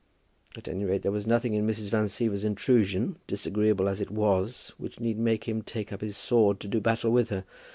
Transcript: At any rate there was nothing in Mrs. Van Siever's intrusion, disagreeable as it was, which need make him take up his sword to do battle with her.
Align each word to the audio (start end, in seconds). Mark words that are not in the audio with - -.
At 0.57 0.67
any 0.67 0.83
rate 0.83 1.03
there 1.03 1.11
was 1.11 1.27
nothing 1.27 1.53
in 1.53 1.67
Mrs. 1.67 1.89
Van 1.89 2.05
Siever's 2.05 2.43
intrusion, 2.43 3.17
disagreeable 3.27 3.87
as 3.87 4.01
it 4.01 4.09
was, 4.09 4.73
which 4.79 4.99
need 4.99 5.19
make 5.19 5.43
him 5.43 5.61
take 5.61 5.93
up 5.93 6.01
his 6.01 6.17
sword 6.17 6.59
to 6.61 6.67
do 6.67 6.81
battle 6.81 7.11
with 7.11 7.29
her. 7.29 7.45